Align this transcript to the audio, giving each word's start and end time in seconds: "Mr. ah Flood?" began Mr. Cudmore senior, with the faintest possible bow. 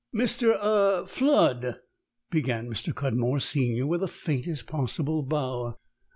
"Mr. 0.11 0.57
ah 0.59 1.05
Flood?" 1.05 1.75
began 2.31 2.67
Mr. 2.67 2.91
Cudmore 2.91 3.39
senior, 3.39 3.85
with 3.85 4.01
the 4.01 4.07
faintest 4.07 4.65
possible 4.65 5.21
bow. 5.21 5.77